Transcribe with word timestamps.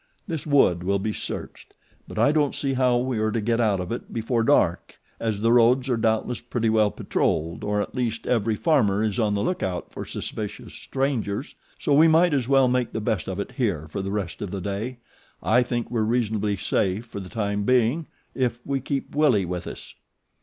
This 0.25 0.47
wood 0.47 0.81
will 0.81 0.97
be 0.97 1.13
searched; 1.13 1.75
but 2.07 2.17
I 2.17 2.31
don't 2.31 2.55
see 2.55 2.73
how 2.73 2.97
we 2.97 3.19
are 3.19 3.29
to 3.31 3.39
get 3.39 3.61
out 3.61 3.79
of 3.79 3.91
it 3.91 4.11
before 4.11 4.41
dark 4.41 4.95
as 5.19 5.39
the 5.41 5.51
roads 5.53 5.91
are 5.91 5.95
doubtless 5.95 6.41
pretty 6.41 6.71
well 6.71 6.89
patrolled, 6.89 7.63
or 7.63 7.81
at 7.83 7.93
least 7.93 8.25
every 8.25 8.55
farmer 8.55 9.03
is 9.03 9.19
on 9.19 9.35
the 9.35 9.43
lookout 9.43 9.93
for 9.93 10.03
suspicious 10.03 10.73
strangers. 10.73 11.53
So 11.77 11.93
we 11.93 12.07
might 12.07 12.33
as 12.33 12.47
well 12.49 12.67
make 12.67 12.93
the 12.93 12.99
best 12.99 13.27
of 13.27 13.39
it 13.39 13.51
here 13.51 13.87
for 13.89 14.01
the 14.01 14.09
rest 14.09 14.41
of 14.41 14.49
the 14.49 14.59
day. 14.59 14.97
I 15.43 15.61
think 15.61 15.91
we're 15.91 16.01
reasonably 16.01 16.57
safe 16.57 17.05
for 17.05 17.19
the 17.19 17.29
time 17.29 17.61
being 17.63 18.07
if 18.33 18.59
we 18.65 18.79
keep 18.79 19.15
Willie 19.15 19.45
with 19.45 19.67
us." 19.67 19.93